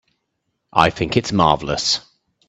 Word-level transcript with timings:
I 0.73 0.89
think 0.89 1.15
it's 1.15 1.31
marvelous. 1.31 1.99